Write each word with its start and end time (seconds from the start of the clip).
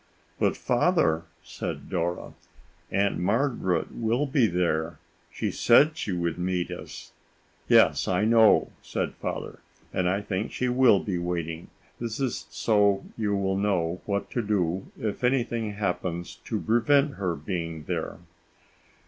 "But, 0.39 0.57
Father," 0.57 1.25
said 1.43 1.87
Dora, 1.87 2.33
"Aunt 2.89 3.19
Margaret 3.19 3.91
will 3.93 4.25
be 4.25 4.47
there. 4.47 4.97
She 5.31 5.51
said 5.51 5.95
she 5.95 6.11
would 6.11 6.39
meet 6.39 6.71
us." 6.71 7.11
"Yes, 7.67 8.07
I 8.07 8.25
know," 8.25 8.71
said 8.81 9.13
Father, 9.13 9.59
"and 9.93 10.09
I 10.09 10.21
think 10.21 10.51
she 10.51 10.69
will 10.69 11.01
be 11.03 11.19
waiting. 11.19 11.67
This 11.99 12.19
is 12.19 12.47
so 12.49 13.05
you 13.15 13.35
will 13.35 13.55
know 13.57 14.01
what 14.07 14.31
to 14.31 14.41
do 14.41 14.91
if 14.99 15.23
anything 15.23 15.73
happens 15.73 16.37
to 16.45 16.59
prevent 16.59 17.13
her 17.17 17.35
being 17.35 17.83
there." 17.83 18.17